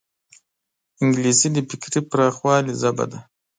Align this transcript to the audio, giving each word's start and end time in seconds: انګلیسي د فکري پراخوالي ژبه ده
انګلیسي 1.01 1.47
د 1.53 1.57
فکري 1.69 1.99
پراخوالي 2.09 2.73
ژبه 2.81 3.05
ده 3.11 3.19